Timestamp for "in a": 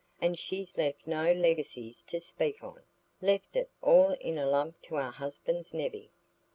4.13-4.47